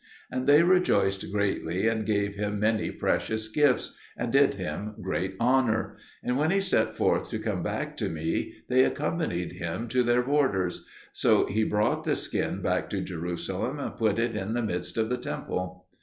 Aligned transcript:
And 0.31 0.47
they 0.47 0.63
rejoiced 0.63 1.31
greatly, 1.31 1.87
and 1.87 2.07
gave 2.07 2.33
him 2.33 2.59
many 2.59 2.89
precious 2.89 3.47
gifts, 3.47 3.93
and 4.17 4.31
did 4.31 4.55
him 4.55 4.95
great 4.99 5.35
honour; 5.39 5.95
and 6.23 6.39
when 6.39 6.49
he 6.49 6.59
set 6.59 6.95
forth 6.95 7.29
to 7.29 7.37
come 7.37 7.61
back 7.61 7.95
to 7.97 8.09
me, 8.09 8.55
they 8.67 8.83
accompanied 8.83 9.51
him 9.51 9.87
to 9.89 10.01
their 10.01 10.23
borders. 10.23 10.87
So 11.13 11.45
he 11.45 11.63
brought 11.63 12.03
the 12.03 12.15
skin 12.15 12.63
back 12.63 12.89
to 12.89 13.01
Jerusalem, 13.01 13.77
and 13.77 13.95
put 13.95 14.17
it 14.17 14.35
in 14.35 14.55
the 14.55 14.63
midst 14.63 14.97
of 14.97 15.07
the 15.09 15.17
temple. 15.19 15.85